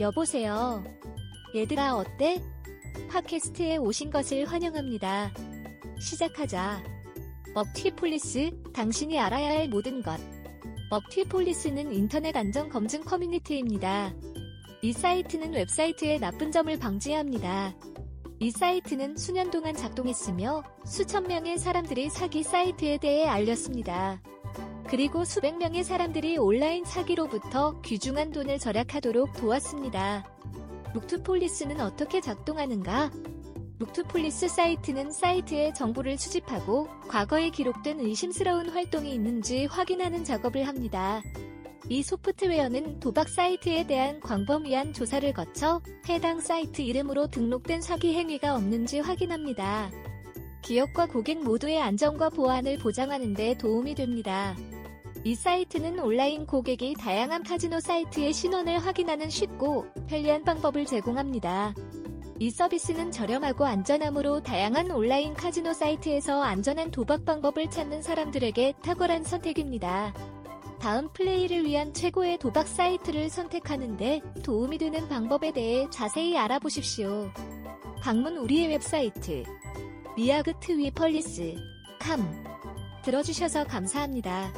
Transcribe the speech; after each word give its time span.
여보세요. 0.00 0.82
얘들아, 1.54 1.94
어때? 1.94 2.42
팟캐스트에 3.10 3.76
오신 3.76 4.10
것을 4.10 4.44
환영합니다. 4.44 5.32
시작하자. 6.00 6.82
먹튀폴리스, 7.54 8.72
당신이 8.72 9.20
알아야 9.20 9.50
할 9.50 9.68
모든 9.68 10.02
것. 10.02 10.18
먹튀폴리스는 10.90 11.92
인터넷 11.92 12.36
안전 12.36 12.70
검증 12.70 13.02
커뮤니티입니다. 13.02 14.12
이 14.82 14.92
사이트는 14.92 15.52
웹사이트의 15.52 16.18
나쁜 16.18 16.50
점을 16.50 16.76
방지합니다. 16.76 17.76
이 18.40 18.50
사이트는 18.50 19.16
수년 19.16 19.52
동안 19.52 19.76
작동했으며 19.76 20.64
수천 20.84 21.28
명의 21.28 21.56
사람들이 21.56 22.10
사기 22.10 22.42
사이트에 22.42 22.98
대해 22.98 23.28
알렸습니다. 23.28 24.20
그리고 24.94 25.24
수백 25.24 25.56
명의 25.56 25.82
사람들이 25.82 26.38
온라인 26.38 26.84
사기로부터 26.84 27.80
귀중한 27.80 28.30
돈을 28.30 28.60
절약하도록 28.60 29.32
도왔습니다. 29.32 30.24
먹튀폴리스는 30.94 31.80
어떻게 31.80 32.20
작동하는가? 32.20 33.10
먹튀폴리스 33.80 34.46
사이트는 34.46 35.10
사이트의 35.10 35.74
정보를 35.74 36.16
수집하고 36.16 36.86
과거에 37.08 37.50
기록된 37.50 37.98
의심스러운 37.98 38.68
활동이 38.68 39.12
있는지 39.12 39.66
확인하는 39.66 40.22
작업을 40.22 40.68
합니다. 40.68 41.24
이 41.88 42.04
소프트웨어는 42.04 43.00
도박 43.00 43.28
사이트에 43.28 43.88
대한 43.88 44.20
광범위한 44.20 44.92
조사를 44.92 45.32
거쳐 45.32 45.82
해당 46.08 46.38
사이트 46.38 46.82
이름으로 46.82 47.26
등록된 47.26 47.82
사기 47.82 48.14
행위가 48.14 48.54
없는지 48.54 49.00
확인합니다. 49.00 49.90
기업과 50.62 51.06
고객 51.06 51.42
모두의 51.42 51.82
안전과 51.82 52.30
보안을 52.30 52.78
보장하는 52.78 53.34
데 53.34 53.58
도움이 53.58 53.96
됩니다. 53.96 54.54
이 55.26 55.34
사이트는 55.34 56.00
온라인 56.00 56.44
고객이 56.44 56.96
다양한 57.00 57.44
카지노 57.44 57.80
사이트의 57.80 58.34
신원을 58.34 58.78
확인하는 58.78 59.30
쉽고 59.30 59.86
편리한 60.06 60.44
방법을 60.44 60.84
제공합니다. 60.84 61.74
이 62.38 62.50
서비스는 62.50 63.10
저렴하고 63.10 63.64
안전하므로 63.64 64.42
다양한 64.42 64.90
온라인 64.90 65.32
카지노 65.32 65.72
사이트에서 65.72 66.42
안전한 66.42 66.90
도박 66.90 67.24
방법을 67.24 67.70
찾는 67.70 68.02
사람들에게 68.02 68.74
탁월한 68.82 69.24
선택입니다. 69.24 70.12
다음 70.78 71.10
플레이를 71.14 71.64
위한 71.64 71.94
최고의 71.94 72.36
도박 72.36 72.68
사이트를 72.68 73.30
선택하는데 73.30 74.20
도움이 74.42 74.76
되는 74.76 75.08
방법에 75.08 75.52
대해 75.52 75.88
자세히 75.88 76.36
알아보십시오. 76.36 77.30
방문 78.02 78.36
우리의 78.36 78.68
웹사이트 78.68 79.44
먹튀폴리스 80.16 81.56
com 81.98 82.44
들어주셔서 83.02 83.64
감사합니다. 83.64 84.52